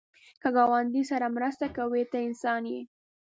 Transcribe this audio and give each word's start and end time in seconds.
که 0.41 0.49
ګاونډي 0.55 1.03
سره 1.11 1.27
مرسته 1.35 1.67
کوې، 1.77 2.03
ته 2.11 2.17
انسان 2.27 2.61
یې 2.73 2.81